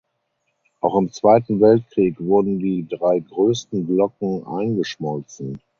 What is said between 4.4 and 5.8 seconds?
eingeschmolzen.